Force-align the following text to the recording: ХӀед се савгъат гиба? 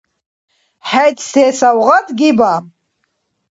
ХӀед 0.89 1.17
се 1.29 1.45
савгъат 1.59 2.07
гиба? 2.17 2.53